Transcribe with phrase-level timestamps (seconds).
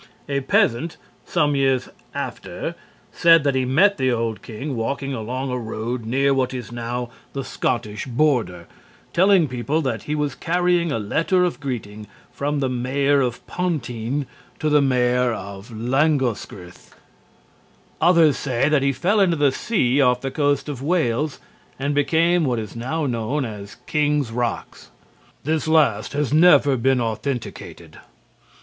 [0.27, 2.73] A peasant some years after
[3.11, 7.11] said that he met the old king walking along a road near what is now
[7.33, 8.65] the Scottish border,
[9.13, 14.25] telling people that he was carrying a letter of greeting from the Mayor of Pontygn
[14.57, 16.93] to the Mayor of Langoscgirh.
[18.01, 21.37] Others say that he fell into the sea off the coast of Wales
[21.77, 24.89] and became what is now known as King's Rocks.
[25.43, 27.99] This last has never been authenticated.